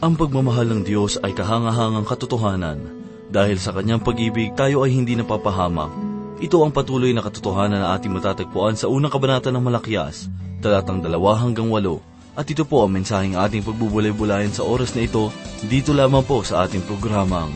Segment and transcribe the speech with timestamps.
[0.00, 2.80] Ang pagmamahal ng Diyos ay kahangahangang katotohanan.
[3.28, 5.92] Dahil sa kanyang pag-ibig, tayo ay hindi napapahamak.
[6.40, 10.32] Ito ang patuloy na katotohanan na ating matatagpuan sa unang kabanata ng Malakias,
[10.64, 12.00] talatang dalawa hanggang walo.
[12.32, 15.28] At ito po ang mensaheng ating pagbubulay-bulayan sa oras na ito,
[15.68, 17.52] dito lamang po sa ating programang,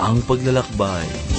[0.00, 1.04] Ang Paglalakbay.
[1.04, 1.35] Isang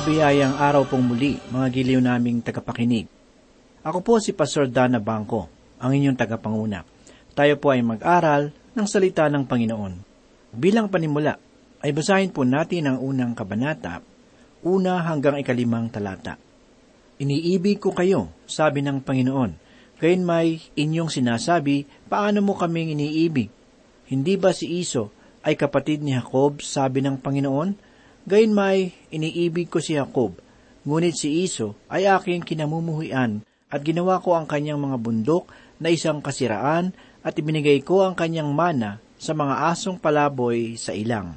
[0.00, 3.04] mabiyayang araw pong muli, mga giliw naming tagapakinig.
[3.84, 5.44] Ako po si Pastor Dana Bangko,
[5.76, 6.88] ang inyong tagapanguna.
[7.36, 9.92] Tayo po ay mag-aral ng salita ng Panginoon.
[10.56, 11.36] Bilang panimula,
[11.84, 14.00] ay basahin po natin ang unang kabanata,
[14.64, 16.40] una hanggang ikalimang talata.
[17.20, 19.52] Iniibig ko kayo, sabi ng Panginoon.
[20.00, 23.52] Gayon may inyong sinasabi, paano mo kaming iniibig?
[24.08, 25.12] Hindi ba si Iso
[25.44, 27.89] ay kapatid ni Jacob, sabi ng Panginoon?
[28.28, 30.36] Gayon may iniibig ko si Jacob,
[30.84, 33.40] ngunit si Iso ay aking kinamumuhian
[33.72, 35.48] at ginawa ko ang kanyang mga bundok
[35.80, 36.92] na isang kasiraan
[37.24, 41.36] at ibinigay ko ang kanyang mana sa mga asong palaboy sa ilang.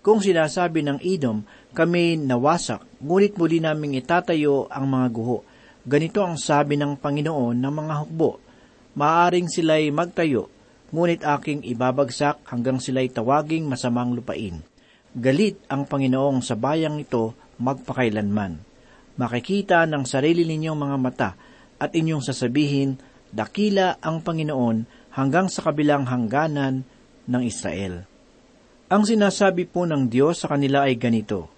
[0.00, 1.44] Kung sinasabi ng Edom,
[1.76, 5.44] kami nawasak, ngunit muli naming itatayo ang mga guho.
[5.84, 8.40] Ganito ang sabi ng Panginoon ng mga hukbo.
[8.96, 10.48] Maaring sila'y magtayo,
[10.88, 14.69] ngunit aking ibabagsak hanggang sila'y tawaging masamang lupain.
[15.10, 18.62] Galit ang Panginoong sa bayang ito magpakailanman.
[19.18, 21.30] Makikita ng sarili ninyong mga mata
[21.82, 22.94] at inyong sasabihin,
[23.34, 24.86] dakila ang Panginoon
[25.18, 26.86] hanggang sa kabilang hangganan
[27.26, 28.06] ng Israel.
[28.86, 31.50] Ang sinasabi po ng Diyos sa kanila ay ganito,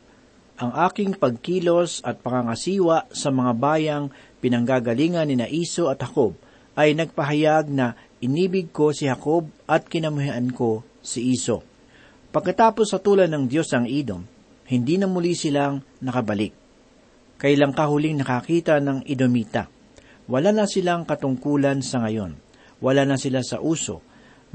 [0.56, 4.04] Ang aking pagkilos at pangangasiwa sa mga bayang
[4.40, 6.40] pinanggagalingan ni Naiso at Jacob
[6.72, 11.71] ay nagpahayag na inibig ko si Jacob at kinamuhian ko si Iso.
[12.32, 14.25] Pagkatapos sa tulan ng Diyos ang Edom,
[14.73, 16.56] hindi na muli silang nakabalik.
[17.37, 19.69] Kailang kahuling nakakita ng Edomita.
[20.32, 22.32] Wala na silang katungkulan sa ngayon.
[22.81, 24.00] Wala na sila sa uso.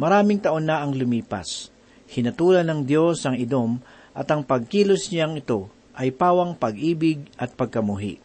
[0.01, 1.69] Maraming taon na ang lumipas.
[2.09, 3.77] Hinatulan ng Diyos ang Edom
[4.17, 8.17] at ang pagkilos niyang ito ay pawang pag-ibig at pagkamuhi.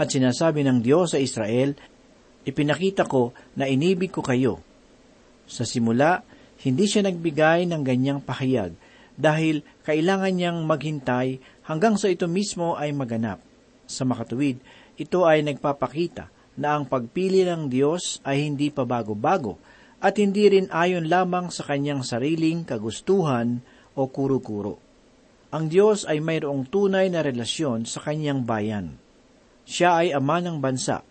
[0.00, 1.76] At sinasabi ng Diyos sa Israel,
[2.48, 4.64] ipinakita ko na inibig ko kayo.
[5.44, 6.24] Sa simula,
[6.60, 8.76] hindi siya nagbigay ng ganyang pahayag
[9.16, 13.40] dahil kailangan niyang maghintay hanggang sa ito mismo ay maganap.
[13.88, 14.60] Sa makatuwid,
[15.00, 16.28] ito ay nagpapakita
[16.60, 19.56] na ang pagpili ng Diyos ay hindi pa bago-bago
[20.00, 23.60] at hindi rin ayon lamang sa kanyang sariling kagustuhan
[23.96, 24.80] o kuro-kuro.
[25.50, 28.96] Ang Diyos ay mayroong tunay na relasyon sa kanyang bayan.
[29.66, 31.02] Siya ay ama ng bansa.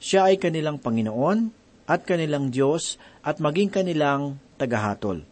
[0.00, 1.52] Siya ay kanilang Panginoon
[1.86, 5.22] at kanilang Diyos at maging kanilang tagahatol.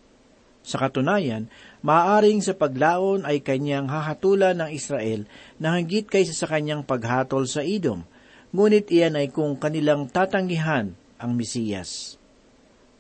[0.65, 1.53] Sa katunayan,
[1.85, 5.29] maaaring sa paglaon ay kanyang hahatulan ng Israel
[5.61, 8.01] na higit kaysa sa kanyang paghatol sa Edom,
[8.57, 12.17] ngunit iyan ay kung kanilang tatanggihan ang Mesiyas.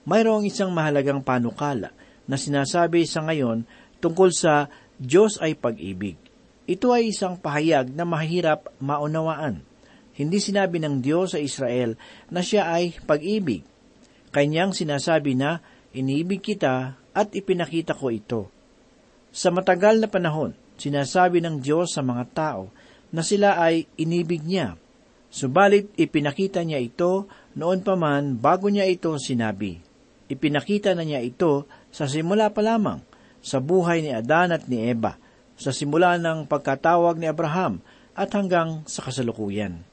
[0.05, 1.97] Mayroong isang mahalagang panukala
[2.29, 3.65] na sinasabi sa ngayon
[4.05, 4.69] tungkol sa
[5.01, 6.21] Diyos ay pag-ibig.
[6.69, 9.65] Ito ay isang pahayag na mahirap maunawaan.
[10.15, 11.97] Hindi sinabi ng Diyos sa Israel
[12.29, 13.65] na siya ay pag-ibig.
[14.33, 18.43] Kanyang sinasabi na, inibig kita at ipinakita ko ito.
[19.31, 22.63] Sa matagal na panahon, sinasabi ng Diyos sa mga tao
[23.15, 24.75] na sila ay inibig niya.
[25.31, 29.79] Subalit ipinakita niya ito noon pa man bago niya ito sinabi.
[30.31, 33.03] Ipinakita na niya ito sa simula pa lamang
[33.45, 35.21] sa buhay ni Adan at ni Eva,
[35.55, 37.85] sa simula ng pagkatawag ni Abraham
[38.17, 39.85] at hanggang sa kasalukuyan.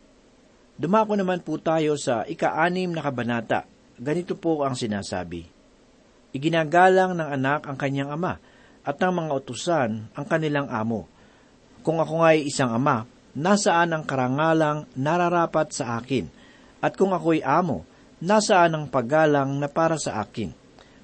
[0.79, 3.67] Dumako naman po tayo sa ika-anim na kabanata.
[4.01, 5.60] Ganito po ang sinasabi.
[6.31, 8.39] Iginagalang ng anak ang kanyang ama
[8.87, 11.05] at ng mga utusan ang kanilang amo.
[11.83, 13.03] Kung ako nga'y isang ama,
[13.35, 16.29] nasaan ang karangalang nararapat sa akin?
[16.81, 17.85] At kung ako'y amo,
[18.23, 20.53] nasaan ang paggalang na para sa akin?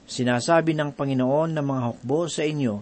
[0.07, 2.75] Sinasabi ng Panginoon ng mga hukbo sa inyo,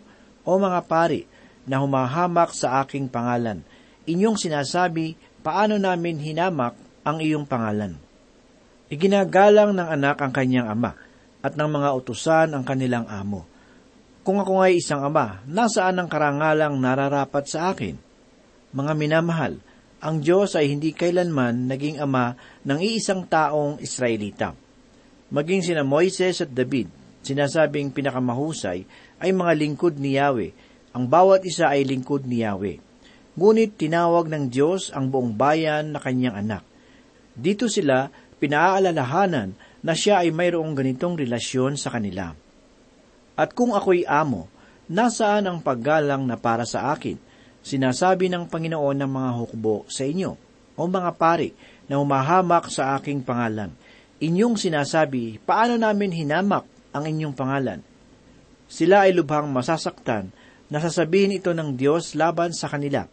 [0.46, 1.26] o mga pari,
[1.66, 3.66] na humahamak sa aking pangalan.
[4.06, 7.98] Inyong sinasabi, paano namin hinamak ang iyong pangalan?
[8.86, 10.94] Iginagalang ng anak ang kanyang ama,
[11.46, 13.46] at ng mga utusan ang kanilang amo.
[14.26, 17.94] Kung ako nga'y isang ama, nasaan ang karangalang nararapat sa akin?
[18.74, 19.62] Mga minamahal,
[20.02, 22.34] ang Diyos ay hindi kailanman naging ama
[22.66, 24.58] ng iisang taong Israelita.
[25.30, 26.90] Maging sina Moises at David,
[27.22, 28.80] sinasabing pinakamahusay,
[29.22, 30.52] ay mga lingkod ni Yahweh.
[30.98, 32.82] Ang bawat isa ay lingkod ni Yahweh.
[33.38, 36.64] Ngunit tinawag ng Diyos ang buong bayan na kanyang anak.
[37.38, 38.10] Dito sila
[38.42, 39.54] pinaalalahanan
[39.86, 42.34] na siya ay mayroong ganitong relasyon sa kanila.
[43.38, 44.50] At kung ako'y amo,
[44.90, 47.22] nasaan ang paggalang na para sa akin?
[47.62, 50.34] Sinasabi ng Panginoon ng mga hukbo sa inyo,
[50.74, 51.54] o mga pari
[51.86, 53.70] na humahamak sa aking pangalan.
[54.18, 57.80] Inyong sinasabi, paano namin hinamak ang inyong pangalan?
[58.66, 60.34] Sila ay lubhang masasaktan
[60.66, 63.06] na sasabihin ito ng Diyos laban sa kanila.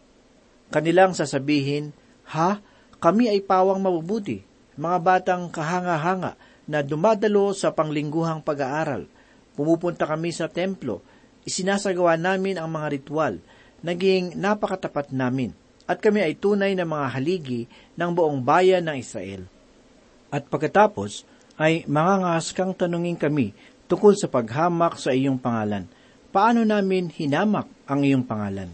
[0.73, 1.93] Kanilang sasabihin,
[2.33, 2.57] Ha?
[2.97, 4.41] Kami ay pawang mabubuti,
[4.79, 6.33] mga batang kahanga-hanga
[6.69, 9.07] na dumadalo sa panglingguhang pag-aaral.
[9.53, 11.03] Pumupunta kami sa templo,
[11.43, 13.37] isinasagawa namin ang mga ritual,
[13.83, 15.51] naging napakatapat namin,
[15.85, 17.61] at kami ay tunay na mga haligi
[17.99, 19.43] ng buong bayan ng Israel.
[20.33, 21.27] At pagkatapos,
[21.59, 23.53] ay mangangas kang tanungin kami
[23.85, 25.85] tungkol sa paghamak sa iyong pangalan.
[26.33, 28.73] Paano namin hinamak ang iyong pangalan?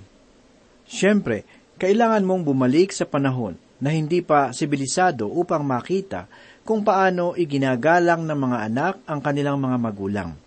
[0.88, 1.44] Siyempre,
[1.76, 6.28] kailangan mong bumalik sa panahon na hindi pa sibilisado upang makita
[6.70, 10.38] kung paano iginagalang ng mga anak ang kanilang mga magulang.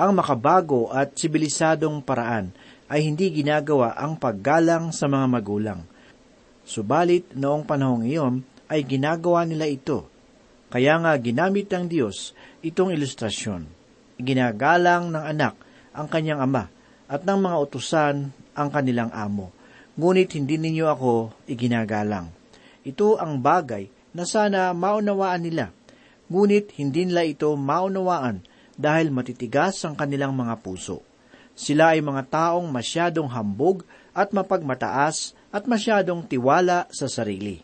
[0.00, 2.56] Ang makabago at sibilisadong paraan
[2.88, 5.84] ay hindi ginagawa ang paggalang sa mga magulang.
[6.64, 8.40] Subalit noong panahong iyon
[8.72, 10.08] ay ginagawa nila ito.
[10.72, 12.32] Kaya nga ginamit ng Diyos
[12.64, 13.68] itong ilustrasyon.
[14.16, 15.52] Ginagalang ng anak
[15.92, 16.72] ang kanyang ama
[17.12, 19.52] at ng mga utusan ang kanilang amo.
[20.00, 22.32] Ngunit hindi ninyo ako iginagalang.
[22.88, 25.76] Ito ang bagay na sana maunawaan nila.
[26.32, 28.40] Ngunit hindi nila ito maunawaan
[28.80, 31.04] dahil matitigas ang kanilang mga puso.
[31.52, 33.84] Sila ay mga taong masyadong hambog
[34.16, 37.60] at mapagmataas at masyadong tiwala sa sarili.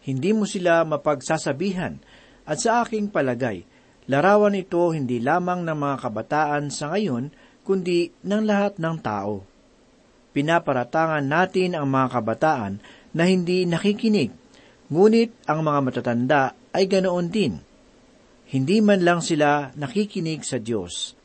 [0.00, 2.00] Hindi mo sila mapagsasabihan
[2.48, 3.64] at sa aking palagay,
[4.08, 7.32] larawan ito hindi lamang ng mga kabataan sa ngayon,
[7.66, 9.42] kundi ng lahat ng tao.
[10.36, 12.72] Pinaparatangan natin ang mga kabataan
[13.16, 14.30] na hindi nakikinig
[14.86, 17.58] Ngunit ang mga matatanda ay ganoon din.
[18.46, 21.18] Hindi man lang sila nakikinig sa Diyos.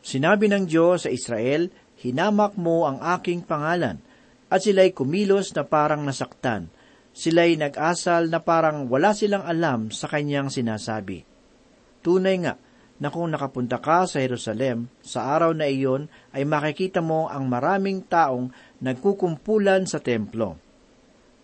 [0.00, 1.68] Sinabi ng Diyos sa Israel,
[2.00, 4.00] Hinamak mo ang aking pangalan,
[4.48, 6.72] at sila'y kumilos na parang nasaktan.
[7.12, 11.20] Sila'y nag-asal na parang wala silang alam sa kanyang sinasabi.
[12.00, 12.56] Tunay nga,
[12.96, 18.00] na kung nakapunta ka sa Jerusalem, sa araw na iyon ay makikita mo ang maraming
[18.08, 18.48] taong
[18.80, 20.69] nagkukumpulan sa templo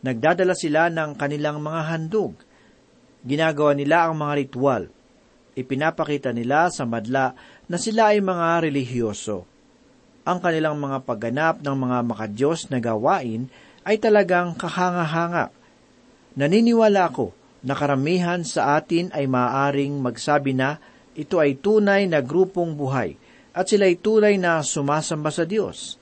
[0.07, 2.39] Nagdadala sila ng kanilang mga handog.
[3.27, 4.87] Ginagawa nila ang mga ritual.
[5.59, 7.35] Ipinapakita nila sa madla
[7.67, 9.43] na sila ay mga relihiyoso.
[10.23, 13.51] Ang kanilang mga pagganap ng mga makadiyos na gawain
[13.83, 15.51] ay talagang kahanga-hanga.
[16.39, 17.35] Naniniwala ako
[17.67, 20.79] na karamihan sa atin ay maaaring magsabi na
[21.19, 23.19] ito ay tunay na grupong buhay
[23.51, 25.99] at sila ay tunay na sumasamba sa Diyos.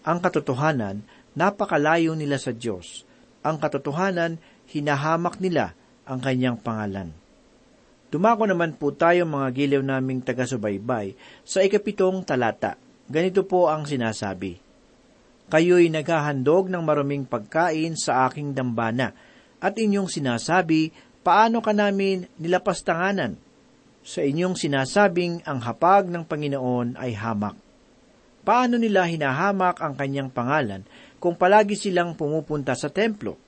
[0.00, 1.04] Ang katotohanan,
[1.36, 3.04] napakalayo nila sa Diyos.
[3.44, 4.40] Ang katotohanan,
[4.72, 5.76] hinahamak nila
[6.08, 7.12] ang kanyang pangalan.
[8.08, 11.12] Dumako naman po tayo mga giliw naming taga-subaybay
[11.44, 12.80] sa ikapitong talata.
[13.04, 14.56] Ganito po ang sinasabi.
[15.52, 19.12] Kayo'y naghahandog ng maruming pagkain sa aking dambana,
[19.60, 20.88] at inyong sinasabi,
[21.20, 23.36] paano ka namin nilapastanganan?
[24.04, 27.56] Sa inyong sinasabing ang hapag ng Panginoon ay hamak.
[28.44, 30.84] Paano nila hinahamak ang kanyang pangalan
[31.24, 33.40] kung palagi silang pumupunta sa templo?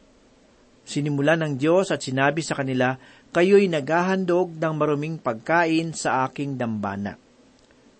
[0.88, 2.97] Sinimula ng Diyos at sinabi sa kanila,
[3.37, 7.21] Kayo'y naghahandog ng maruming pagkain sa aking dambana.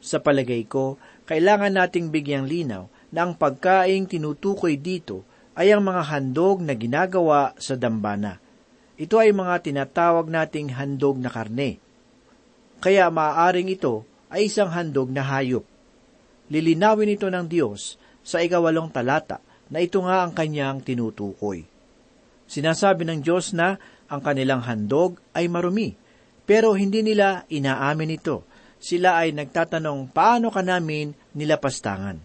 [0.01, 0.97] Sa palagay ko,
[1.29, 7.53] kailangan nating bigyang linaw na ang pagkaing tinutukoy dito ay ang mga handog na ginagawa
[7.61, 8.41] sa dambana.
[8.97, 11.77] Ito ay mga tinatawag nating handog na karne.
[12.81, 15.69] Kaya maaaring ito ay isang handog na hayop.
[16.49, 21.67] Lilinawin ito ng Diyos sa ikawalong talata na ito nga ang kanyang tinutukoy.
[22.47, 25.99] Sinasabi ng Diyos na ang kanilang handog ay marumi,
[26.47, 28.47] pero hindi nila inaamin ito.
[28.79, 32.23] Sila ay nagtatanong, paano ka namin nilapastangan?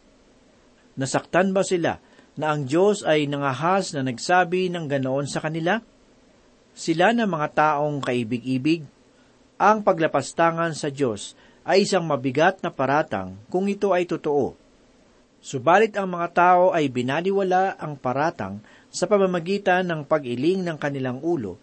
[0.94, 1.98] Nasaktan ba sila
[2.38, 5.82] na ang Diyos ay nangahas na nagsabi ng ganoon sa kanila?
[6.78, 8.86] Sila na mga taong kaibig-ibig?
[9.58, 11.34] Ang paglapastangan sa Diyos
[11.66, 14.61] ay isang mabigat na paratang kung ito ay totoo.
[15.42, 18.62] Subalit ang mga tao ay binaliwala ang paratang
[18.94, 21.58] sa pamamagitan ng pag-iling ng kanilang ulo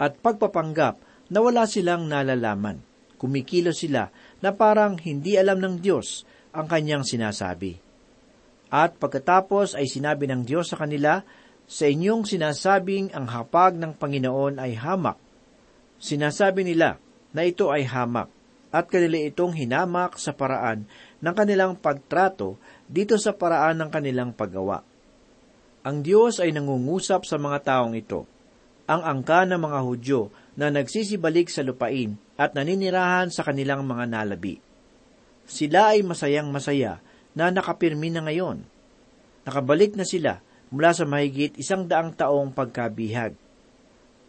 [0.00, 0.96] at pagpapanggap
[1.28, 2.80] na wala silang nalalaman.
[3.20, 4.08] Kumikilo sila
[4.40, 6.24] na parang hindi alam ng Diyos
[6.56, 7.76] ang kanyang sinasabi.
[8.72, 11.20] At pagkatapos ay sinabi ng Diyos sa kanila,
[11.70, 15.20] sa inyong sinasabing ang hapag ng Panginoon ay hamak.
[16.00, 16.96] Sinasabi nila
[17.36, 18.32] na ito ay hamak
[18.70, 20.86] at kanila itong hinamak sa paraan
[21.20, 22.56] ng kanilang pagtrato
[22.88, 24.80] dito sa paraan ng kanilang paggawa.
[25.80, 28.28] Ang Diyos ay nangungusap sa mga taong ito.
[28.90, 30.20] Ang angka ng mga Hudyo
[30.58, 34.60] na nagsisibalik sa lupain at naninirahan sa kanilang mga nalabi.
[35.48, 37.00] Sila ay masayang masaya
[37.32, 38.66] na nakapirmi na ngayon.
[39.46, 43.32] Nakabalik na sila mula sa mahigit isang daang taong pagkabihag.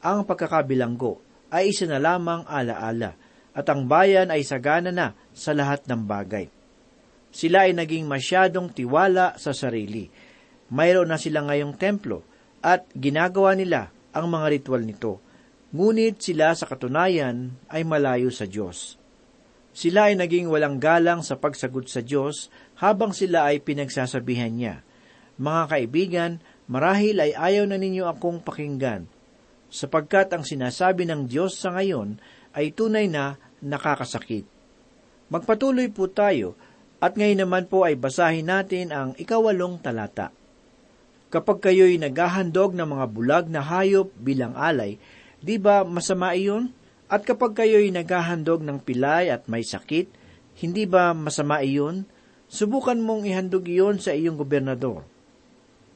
[0.02, 1.20] Ang pagkakabilanggo
[1.52, 3.14] ay isa na lamang alaala
[3.52, 6.48] at ang bayan ay sagana na sa lahat ng bagay.
[7.32, 10.12] Sila ay naging masyadong tiwala sa sarili.
[10.72, 12.28] Mayroon na sila ngayong templo
[12.60, 15.24] at ginagawa nila ang mga ritual nito.
[15.72, 19.00] Ngunit sila sa katunayan ay malayo sa Diyos.
[19.72, 24.84] Sila ay naging walang galang sa pagsagot sa Diyos habang sila ay pinagsasabihan niya.
[25.40, 26.32] Mga kaibigan,
[26.68, 29.08] marahil ay ayaw na ninyo akong pakinggan,
[29.72, 32.20] sapagkat ang sinasabi ng Diyos sa ngayon
[32.52, 34.44] ay tunay na nakakasakit.
[35.32, 36.60] Magpatuloy po tayo
[37.02, 40.30] at ngayon naman po ay basahin natin ang ikawalong talata.
[41.34, 45.02] Kapag kayo'y naghahandog ng mga bulag na hayop bilang alay,
[45.42, 46.70] di ba masama iyon?
[47.10, 50.14] At kapag kayo'y naghahandog ng pilay at may sakit,
[50.62, 52.06] hindi ba masama iyon?
[52.52, 55.02] Subukan mong ihandog iyon sa iyong gobernador.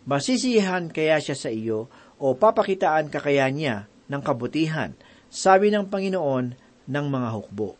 [0.09, 1.85] Masisiyahan kaya siya sa iyo
[2.17, 4.95] o papakitaan ka kaya niya ng kabutihan,
[5.29, 6.55] sabi ng Panginoon
[6.87, 7.75] ng mga hukbo.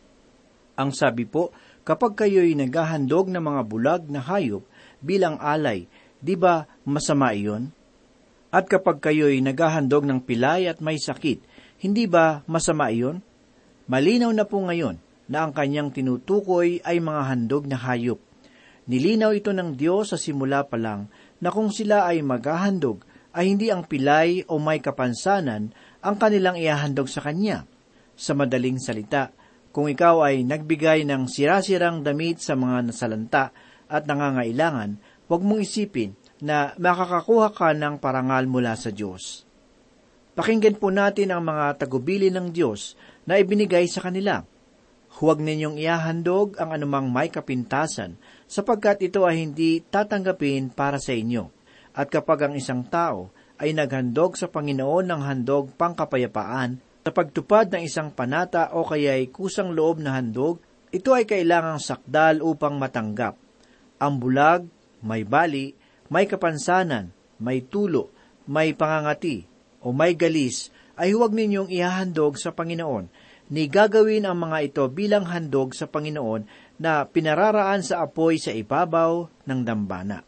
[0.76, 1.56] Ang sabi po,
[1.86, 4.66] kapag kayo'y naghahandog ng mga bulag na hayop
[4.98, 5.86] bilang alay,
[6.18, 7.70] di ba masama iyon?
[8.50, 11.46] At kapag kayo'y naghahandog ng pilay at may sakit,
[11.86, 13.22] hindi ba masama iyon?
[13.86, 14.98] Malinaw na po ngayon
[15.30, 18.18] na ang kanyang tinutukoy ay mga handog na hayop.
[18.90, 21.06] Nilinaw ito ng Diyos sa simula pa lang
[21.38, 23.02] na kung sila ay maghahandog,
[23.36, 25.68] ay hindi ang pilay o may kapansanan
[26.00, 27.68] ang kanilang ihahandog sa Kanya.
[28.16, 29.28] Sa madaling salita,
[29.76, 33.52] kung ikaw ay nagbigay ng sirasirang damit sa mga nasalanta
[33.92, 34.96] at nangangailangan,
[35.28, 39.44] huwag mong isipin na makakakuha ka ng parangal mula sa Diyos.
[40.32, 42.96] Pakinggan po natin ang mga tagubili ng Diyos
[43.28, 44.40] na ibinigay sa kanila.
[45.20, 48.16] Huwag ninyong ihahandog ang anumang may kapintasan
[48.48, 51.52] sapagkat ito ay hindi tatanggapin para sa inyo.
[51.92, 53.28] At kapag ang isang tao
[53.60, 59.70] ay naghandog sa Panginoon ng handog pangkapayapaan, sa pagtupad ng isang panata o kaya'y kusang
[59.70, 60.58] loob na handog,
[60.90, 63.38] ito ay kailangang sakdal upang matanggap.
[64.02, 64.66] Ang bulag,
[65.06, 65.70] may bali,
[66.10, 68.10] may kapansanan, may tulo,
[68.50, 69.46] may pangangati,
[69.86, 73.06] o may galis, ay huwag ninyong ihahandog sa Panginoon,
[73.54, 76.42] ni gagawin ang mga ito bilang handog sa Panginoon
[76.82, 80.26] na pinararaan sa apoy sa ibabaw ng dambana.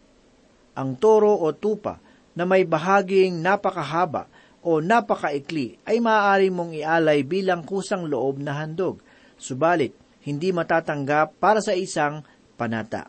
[0.78, 1.98] Ang toro o tupa
[2.38, 4.30] na may bahaging napakahaba
[4.62, 8.98] o napakaikli ay maaari mong ialay bilang kusang loob na handog,
[9.38, 9.94] subalit
[10.26, 12.26] hindi matatanggap para sa isang
[12.58, 13.08] panata.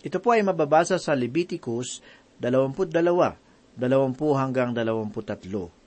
[0.00, 2.00] Ito po ay mababasa sa Leviticus
[2.40, 5.80] 22, 20 hanggang 23.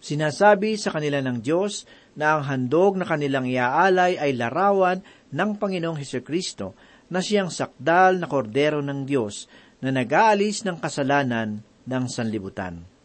[0.00, 1.84] Sinasabi sa kanila ng Diyos
[2.16, 6.72] na ang handog na kanilang iaalay ay larawan ng Panginoong Heso Kristo
[7.12, 9.46] na siyang sakdal na kordero ng Diyos
[9.84, 12.95] na nag-aalis ng kasalanan ng sanlibutan.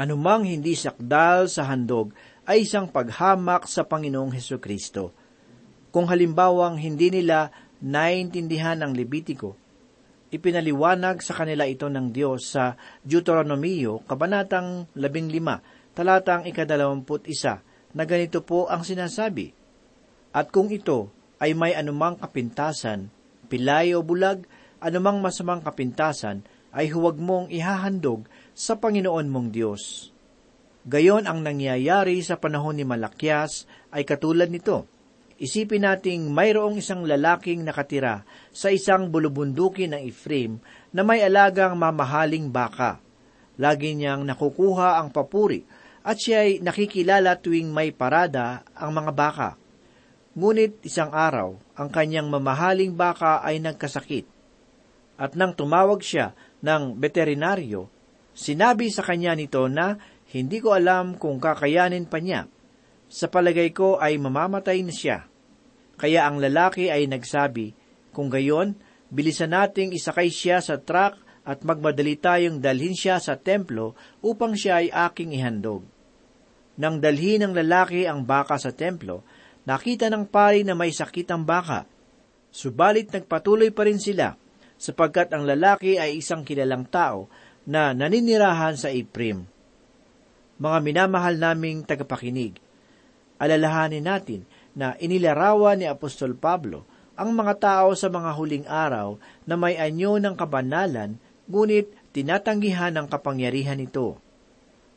[0.00, 2.16] Anumang hindi sakdal sa handog
[2.48, 5.12] ay isang paghamak sa Panginoong Heso Kristo.
[5.92, 7.52] Kung halimbawang hindi nila
[7.84, 9.60] naintindihan ang Lebitiko,
[10.32, 17.60] ipinaliwanag sa kanila ito ng Diyos sa Deuteronomio, Kabanatang 15, talatang ikadalawamput isa,
[17.92, 19.52] na ganito po ang sinasabi.
[20.32, 21.12] At kung ito
[21.44, 23.12] ay may anumang kapintasan,
[23.52, 24.48] pilay o bulag,
[24.80, 26.40] anumang masamang kapintasan,
[26.72, 30.10] ay huwag mong ihahandog sa Panginoon mong Diyos.
[30.88, 34.88] Gayon ang nangyayari sa panahon ni Malakyas ay katulad nito.
[35.40, 40.60] Isipin nating mayroong isang lalaking nakatira sa isang bulubunduki ng Ephraim
[40.92, 43.00] na may alagang mamahaling baka.
[43.60, 45.64] Lagi niyang nakukuha ang papuri
[46.00, 49.50] at siya ay nakikilala tuwing may parada ang mga baka.
[50.32, 54.24] Ngunit isang araw, ang kanyang mamahaling baka ay nagkasakit.
[55.20, 56.32] At nang tumawag siya
[56.64, 57.92] ng veterinaryo,
[58.40, 60.00] sinabi sa kanya nito na
[60.32, 62.48] hindi ko alam kung kakayanin pa niya.
[63.12, 65.28] Sa palagay ko ay mamamatay na siya.
[66.00, 67.76] Kaya ang lalaki ay nagsabi,
[68.16, 68.80] kung gayon,
[69.12, 74.80] bilisan nating isakay siya sa truck at magmadali tayong dalhin siya sa templo upang siya
[74.80, 75.84] ay aking ihandog.
[76.80, 79.26] Nang dalhin ng lalaki ang baka sa templo,
[79.66, 81.84] nakita ng pari na may sakit ang baka.
[82.48, 84.32] Subalit nagpatuloy pa rin sila,
[84.80, 87.28] sapagkat ang lalaki ay isang kilalang tao
[87.68, 89.44] na naninirahan sa Iprim.
[90.60, 92.60] Mga minamahal naming tagapakinig,
[93.40, 94.44] alalahanin natin
[94.76, 96.84] na inilarawan ni Apostol Pablo
[97.20, 103.06] ang mga tao sa mga huling araw na may anyo ng kabanalan, ngunit tinatanggihan ng
[103.12, 104.16] kapangyarihan nito.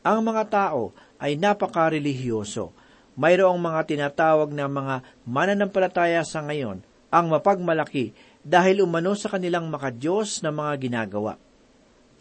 [0.00, 2.72] Ang mga tao ay napaka-relihiyoso.
[3.14, 6.80] Mayroong mga tinatawag na mga mananampalataya sa ngayon
[7.12, 11.38] ang mapagmalaki dahil umano sa kanilang makadiyos na mga ginagawa.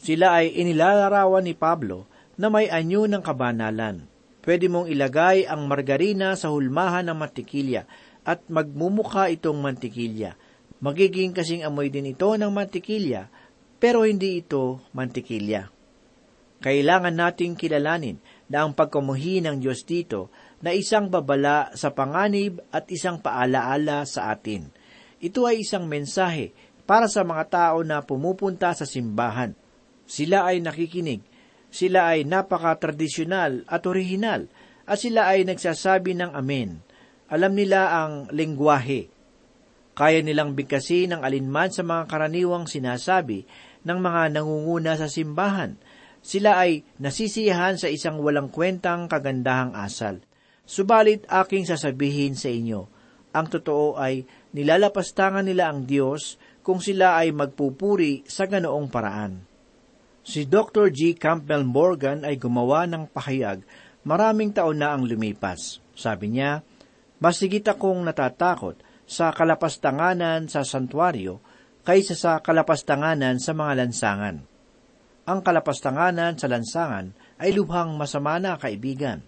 [0.03, 4.03] Sila ay inilalarawan ni Pablo na may anyo ng kabanalan.
[4.43, 7.87] Pwede mong ilagay ang margarina sa hulmahan ng mantikilya
[8.27, 10.35] at magmumukha itong mantikilya.
[10.83, 13.31] Magiging kasing amoy din ito ng mantikilya,
[13.79, 15.71] pero hindi ito mantikilya.
[16.59, 18.19] Kailangan nating kilalanin
[18.51, 20.27] na ang pagkumuhi ng Diyos dito
[20.59, 24.67] na isang babala sa panganib at isang paalaala sa atin.
[25.23, 26.51] Ito ay isang mensahe
[26.83, 29.62] para sa mga tao na pumupunta sa simbahan.
[30.13, 31.25] Sila ay nakikinig,
[31.73, 34.45] sila ay napaka-tradisyonal at orihinal,
[34.85, 36.85] at sila ay nagsasabi ng amen.
[37.33, 39.09] Alam nila ang lengguwahe.
[39.97, 43.49] Kaya nilang bigkasin ang alinman sa mga karaniwang sinasabi
[43.81, 45.73] ng mga nangunguna sa simbahan–
[46.23, 50.23] sila ay nasisiyahan sa isang walang kwentang kagandahang asal.
[50.63, 52.87] Subalit aking sasabihin sa inyo,
[53.35, 54.23] ang totoo ay
[54.55, 59.43] nilalapastangan nila ang Diyos kung sila ay magpupuri sa ganoong paraan.
[60.23, 60.87] Si Dr.
[60.89, 61.19] G.
[61.19, 63.63] Campbell Morgan ay gumawa ng pahayag
[64.07, 65.83] maraming taon na ang lumipas.
[65.93, 66.63] Sabi niya,
[67.23, 71.39] Masigit akong natatakot sa kalapastanganan sa santuario
[71.83, 74.53] kaysa sa kalapastanganan sa mga lansangan
[75.23, 79.23] ang kalapastanganan sa lansangan ay lubhang masama na kaibigan.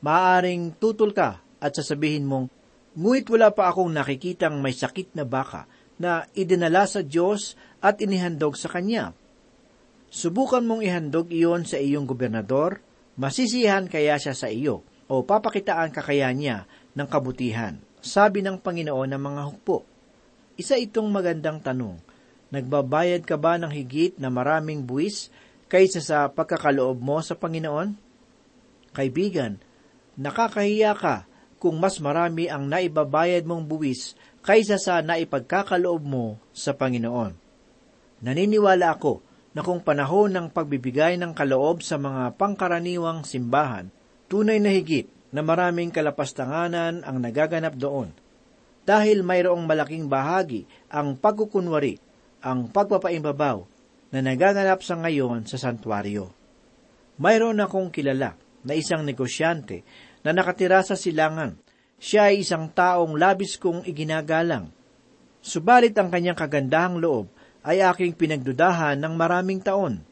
[0.00, 2.48] Maaring tutol ka at sasabihin mong,
[2.96, 5.68] Ngunit wala pa akong nakikitang may sakit na baka
[6.00, 7.52] na idinala sa Diyos
[7.84, 9.12] at inihandog sa Kanya.
[10.10, 12.80] Subukan mong ihandog iyon sa iyong gobernador,
[13.18, 19.12] masisihan kaya siya sa iyo, o papakitaan ka kaya niya ng kabutihan, sabi ng Panginoon
[19.12, 19.86] ng mga hukpo.
[20.56, 22.16] Isa itong magandang tanong
[22.46, 25.34] Nagbabayad ka ba ng higit na maraming buwis
[25.66, 27.98] kaysa sa pagkakaloob mo sa Panginoon?
[28.94, 29.58] Kaibigan,
[30.14, 31.26] nakakahiya ka
[31.58, 34.14] kung mas marami ang naibabayad mong buwis
[34.46, 37.34] kaysa sa naipagkakaloob mo sa Panginoon.
[38.22, 39.25] Naniniwala ako
[39.56, 43.88] na kung panahon ng pagbibigay ng kaloob sa mga pangkaraniwang simbahan,
[44.28, 48.12] tunay na higit na maraming kalapastanganan ang nagaganap doon.
[48.84, 51.96] Dahil mayroong malaking bahagi ang pagkukunwari
[52.44, 53.64] ang pagpapaimbabaw
[54.12, 56.28] na naganganap sa ngayon sa santuario.
[57.16, 59.88] Mayroon akong kilala na isang negosyante
[60.20, 61.56] na nakatira sa silangan.
[61.96, 64.68] Siya ay isang taong labis kong iginagalang.
[65.40, 67.32] Subalit ang kanyang kagandahang loob
[67.66, 70.06] ay aking pinagdudahan ng maraming taon.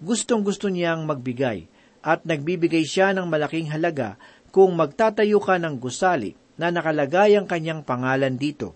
[0.00, 1.68] Gustong gusto niyang magbigay
[2.00, 4.16] at nagbibigay siya ng malaking halaga
[4.48, 8.72] kung magtatayo ka ng gusali na nakalagay ang kanyang pangalan dito.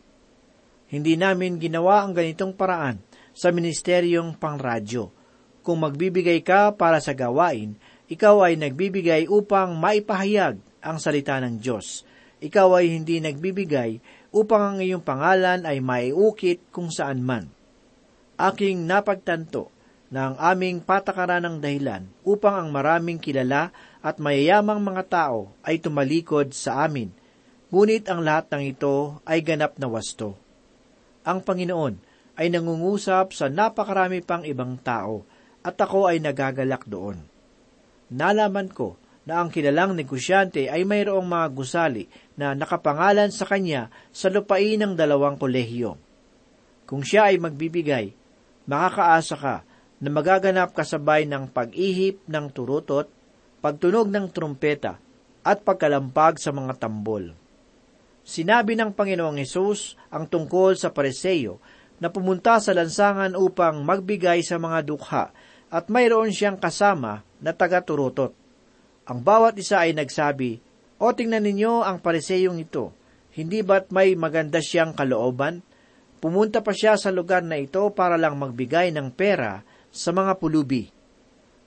[0.92, 3.00] Hindi namin ginawa ang ganitong paraan
[3.32, 5.08] sa ministeryong pangradyo.
[5.64, 7.76] Kung magbibigay ka para sa gawain,
[8.08, 12.08] ikaw ay nagbibigay upang maipahayag ang salita ng Diyos.
[12.40, 14.00] Ikaw ay hindi nagbibigay
[14.32, 17.57] upang ang iyong pangalan ay maiukit kung saan man.
[18.38, 19.66] Aking napagtanto
[20.14, 25.82] na ang aming patakaran ng dahilan upang ang maraming kilala at mayayamang mga tao ay
[25.82, 27.10] tumalikod sa amin.
[27.74, 30.38] Ngunit ang lahat ng ito ay ganap na wasto.
[31.26, 31.98] Ang Panginoon
[32.38, 35.26] ay nangungusap sa napakarami pang ibang tao
[35.66, 37.18] at ako ay nagagalak doon.
[38.14, 38.94] Nalaman ko
[39.26, 42.06] na ang kilalang negosyante ay mayroong mga gusali
[42.38, 45.98] na nakapangalan sa kanya sa lupain ng dalawang kolehiyo.
[46.88, 48.17] Kung siya ay magbibigay,
[48.68, 49.56] makakaasa ka
[49.98, 53.10] na magaganap kasabay ng pag-ihip ng turutot,
[53.64, 55.00] pagtunog ng trumpeta,
[55.42, 57.32] at pagkalampag sa mga tambol.
[58.28, 61.56] Sinabi ng Panginoong Hesus ang tungkol sa pareseyo
[61.98, 65.32] na pumunta sa lansangan upang magbigay sa mga dukha
[65.72, 68.36] at mayroon siyang kasama na taga-turutot.
[69.08, 70.60] Ang bawat isa ay nagsabi,
[71.00, 72.92] O tingnan ninyo ang pareseyong ito,
[73.32, 75.64] hindi ba't may maganda siyang kalooban?
[76.18, 79.62] Pumunta pa siya sa lugar na ito para lang magbigay ng pera
[79.94, 80.90] sa mga pulubi.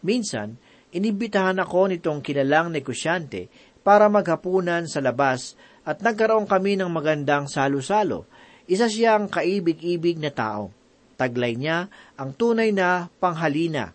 [0.03, 0.59] Minsan,
[0.91, 3.47] inibitahan ako nitong kilalang negosyante
[3.81, 5.55] para maghapunan sa labas
[5.87, 8.27] at nagkaroon kami ng magandang salo-salo.
[8.67, 10.69] Isa siyang kaibig-ibig na tao.
[11.17, 13.93] Taglay niya ang tunay na panghalina.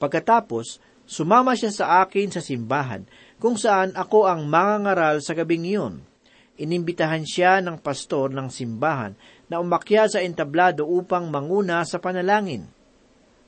[0.00, 3.06] Pagkatapos, sumama siya sa akin sa simbahan
[3.38, 5.94] kung saan ako ang mangangaral sa gabing iyon.
[6.54, 12.64] Inimbitahan siya ng pastor ng simbahan na umakyat sa entablado upang manguna sa panalangin.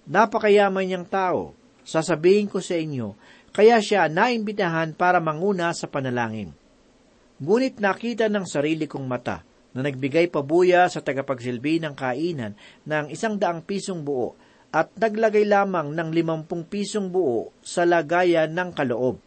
[0.07, 1.57] Napakayaman niyang tao.
[1.87, 3.15] Sasabihin ko sa inyo,
[3.55, 6.51] kaya siya naimbitahan para manguna sa panalangin.
[7.39, 12.57] Ngunit nakita ng sarili kong mata na nagbigay pabuya sa tagapagsilbi ng kainan
[12.89, 14.33] ng isang daang pisong buo
[14.73, 19.26] at naglagay lamang ng limampung pisong buo sa lagayan ng kaloob.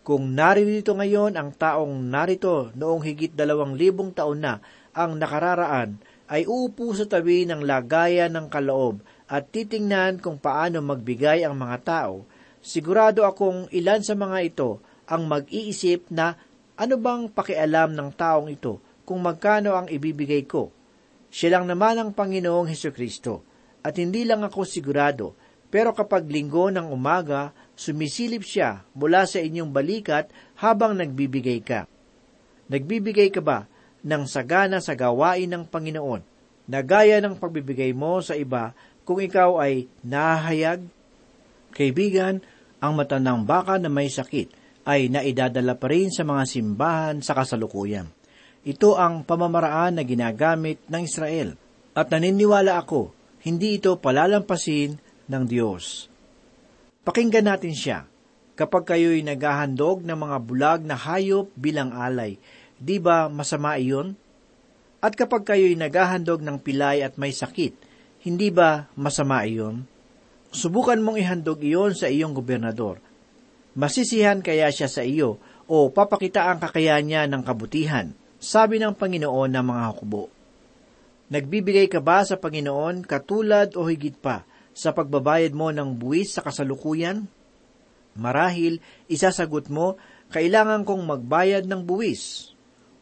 [0.00, 4.64] Kung naririto ngayon ang taong narito noong higit dalawang libong taon na
[4.96, 11.44] ang nakararaan, ay uupo sa tabi ng lagayan ng kaloob at titingnan kung paano magbigay
[11.44, 12.24] ang mga tao,
[12.64, 16.38] sigurado akong ilan sa mga ito ang mag-iisip na
[16.80, 20.72] ano bang pakialam ng taong ito kung magkano ang ibibigay ko.
[21.28, 23.46] Siya lang naman ang Panginoong Heso Kristo.
[23.80, 25.32] At hindi lang ako sigurado,
[25.72, 30.28] pero kapag linggo ng umaga, sumisilip siya mula sa inyong balikat
[30.60, 31.88] habang nagbibigay ka.
[32.68, 33.64] Nagbibigay ka ba
[34.04, 36.20] ng sagana sa gawain ng Panginoon,
[36.70, 38.76] na gaya ng pagbibigay mo sa iba
[39.08, 40.84] kung ikaw ay nahayag?
[41.72, 42.44] Kaibigan,
[42.78, 44.52] ang matandang baka na may sakit
[44.84, 48.06] ay naidadala pa rin sa mga simbahan sa kasalukuyan.
[48.60, 51.56] Ito ang pamamaraan na ginagamit ng Israel.
[51.96, 56.09] At naniniwala ako, hindi ito palalampasin ng Diyos.
[57.00, 58.04] Pakinggan natin siya.
[58.60, 62.36] Kapag kayo'y naghahandog ng mga bulag na hayop bilang alay,
[62.76, 64.12] di ba masama iyon?
[65.00, 67.72] At kapag kayo'y naghahandog ng pilay at may sakit,
[68.20, 69.88] hindi ba masama iyon?
[70.52, 73.00] Subukan mong ihandog iyon sa iyong gobernador.
[73.72, 79.56] Masisihan kaya siya sa iyo o papakita ang kakayahan niya ng kabutihan, sabi ng Panginoon
[79.56, 80.28] ng mga hukubo.
[81.32, 84.44] Nagbibigay ka ba sa Panginoon katulad o higit pa
[84.76, 87.26] sa pagbabayad mo ng buwis sa kasalukuyan?
[88.14, 89.98] Marahil, isasagot mo,
[90.34, 92.54] kailangan kong magbayad ng buwis.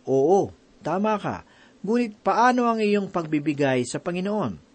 [0.09, 0.53] Oo,
[0.85, 1.45] tama ka.
[1.85, 4.69] Ngunit paano ang iyong pagbibigay sa Panginoon?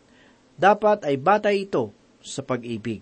[0.58, 3.02] dapat ay batay ito sa pag-ibig.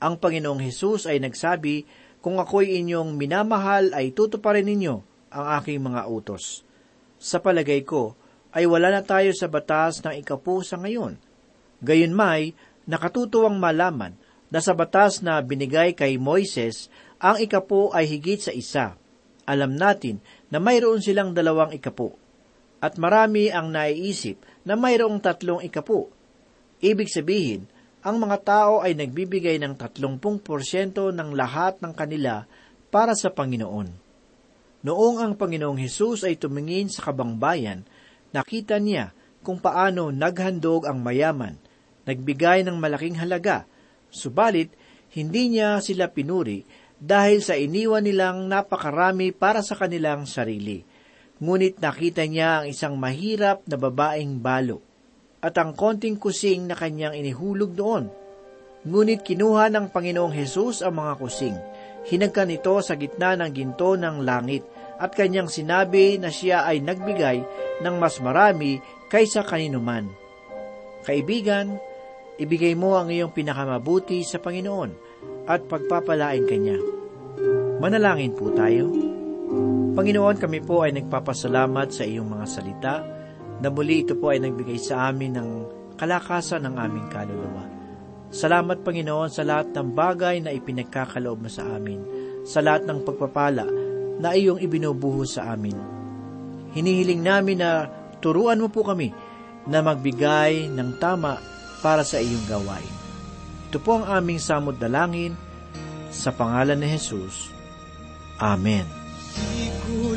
[0.00, 1.84] Ang Panginoong Hesus ay nagsabi,
[2.20, 5.00] Kung ako'y inyong minamahal ay tutuparin ninyo
[5.32, 6.68] ang aking mga utos.
[7.16, 8.12] Sa palagay ko,
[8.52, 11.16] ay wala na tayo sa batas ng ikapu sa ngayon.
[11.80, 12.52] Gayon may,
[12.90, 14.18] nakatutuwang malaman
[14.50, 16.90] na sa batas na binigay kay Moises,
[17.22, 18.98] ang ikapu ay higit sa isa.
[19.46, 20.18] Alam natin
[20.50, 22.18] na mayroon silang dalawang ikapu.
[22.82, 26.10] At marami ang naiisip na mayroong tatlong ikapu
[26.80, 27.68] Ibig sabihin,
[28.00, 30.40] ang mga tao ay nagbibigay ng 30%
[30.96, 32.48] ng lahat ng kanila
[32.88, 33.92] para sa Panginoon.
[34.80, 37.84] Noong ang Panginoong Hesus ay tumingin sa kabangbayan,
[38.32, 39.12] nakita niya
[39.44, 41.60] kung paano naghandog ang mayaman,
[42.10, 43.70] nagbigay ng malaking halaga,
[44.10, 44.74] subalit
[45.14, 46.66] hindi niya sila pinuri
[47.00, 50.82] dahil sa iniwan nilang napakarami para sa kanilang sarili.
[51.40, 54.84] Ngunit nakita niya ang isang mahirap na babaeng balo
[55.40, 58.12] at ang konting kusing na kanyang inihulog doon.
[58.84, 61.56] Ngunit kinuha ng Panginoong Hesus ang mga kusing.
[62.04, 64.64] Hinagkan ito sa gitna ng ginto ng langit
[65.00, 67.40] at kanyang sinabi na siya ay nagbigay
[67.80, 70.08] ng mas marami kaysa kaninuman.
[71.08, 71.80] Kaibigan,
[72.40, 74.90] ibigay mo ang iyong pinakamabuti sa Panginoon
[75.44, 76.80] at pagpapalain kanya.
[77.84, 78.88] Manalangin po tayo.
[79.92, 82.94] Panginoon, kami po ay nagpapasalamat sa iyong mga salita
[83.60, 85.48] na muli ito po ay nagbigay sa amin ng
[86.00, 87.64] kalakasan ng aming kaluluwa.
[88.30, 92.00] Salamat Panginoon sa lahat ng bagay na ipinagkakaloob mo sa amin,
[92.46, 93.66] sa lahat ng pagpapala
[94.22, 95.76] na iyong ibinubuhos sa amin.
[96.72, 97.90] Hinihiling namin na
[98.22, 99.10] turuan mo po kami
[99.66, 102.94] na magbigay ng tama para sa iyong gawain.
[103.72, 105.34] Ito po ang aming samod dalangin
[106.12, 107.48] sa pangalan ni Jesus.
[108.40, 108.84] Amen.
[109.36, 110.12] Di ko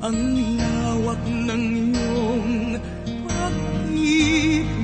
[0.00, 0.16] ang
[0.56, 2.80] lawak ng iyong
[3.28, 4.74] pag-ibig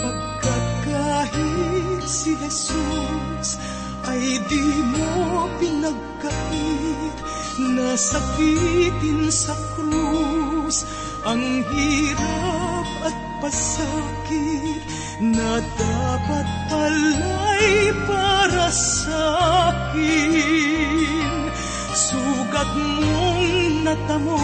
[0.00, 3.60] pagkat kahit si Jesus
[4.08, 7.16] ay di mo pinagkait
[7.60, 10.88] nasakitin sa krus
[11.22, 14.82] ang hirap at pasakit
[15.20, 19.22] na dapat pala'y para sa
[19.70, 21.50] akin.
[21.92, 23.50] Sugat mong
[23.86, 24.40] natamo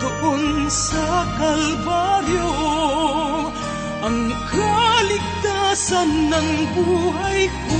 [0.00, 2.52] doon sa Kalbaryo
[4.00, 4.18] ang
[4.52, 7.79] kaligtasan ng buhay ko.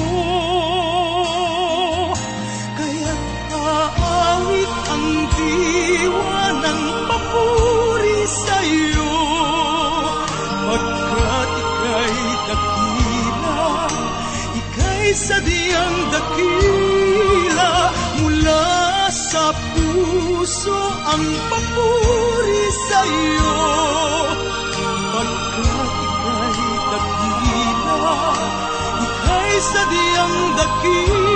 [5.40, 9.16] Diwa ng papuri sa iyo
[10.68, 13.64] pagkat ika'y dakila,
[14.60, 17.72] ika'y sadyang dakila,
[18.22, 18.64] mula
[19.10, 23.56] sa puso ang papuri sa iyo.
[25.10, 28.14] Pagkat ika'y dakila,
[29.02, 31.29] ika'y sadyang dakila.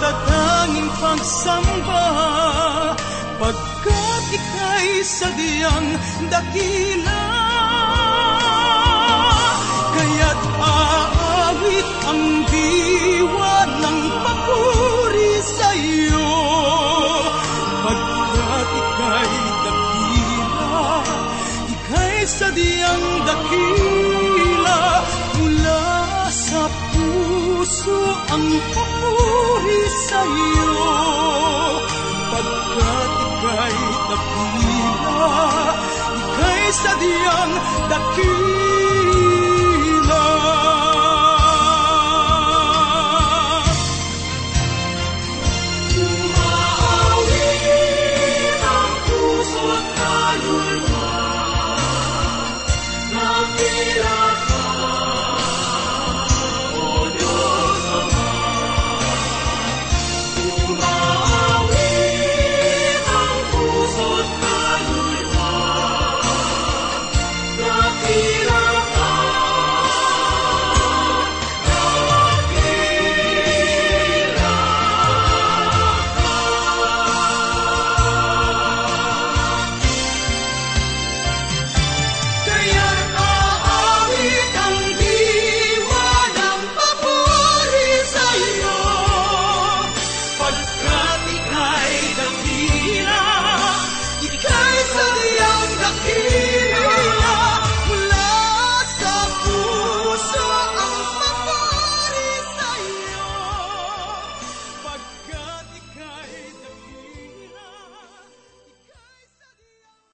[0.00, 2.04] Natatanging pagsamba.
[3.36, 5.88] Pagkat ika'y sadyang
[6.32, 7.24] dakila.
[9.92, 16.32] Kaya't aawit ang diwa ng papuri sa iyo
[17.84, 19.36] pagkat ika'y
[19.68, 20.80] dakila
[21.68, 24.80] ika'y sadyang dakila.
[25.40, 25.84] Mula
[26.32, 28.00] sa puso
[28.32, 28.59] ang
[29.00, 30.92] papuri sa iyo
[32.30, 34.80] pagkat ika'y dakila
[36.36, 37.52] ika'y sadyang
[37.88, 38.89] dakila